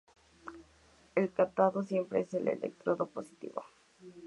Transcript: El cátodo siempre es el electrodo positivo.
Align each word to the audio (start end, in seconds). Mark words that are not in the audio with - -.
El 1.13 1.31
cátodo 1.31 1.83
siempre 1.83 2.21
es 2.21 2.33
el 2.33 2.47
electrodo 2.47 3.11
positivo. 3.11 3.63